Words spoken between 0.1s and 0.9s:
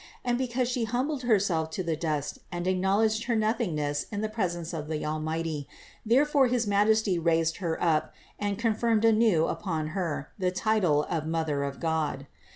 And because She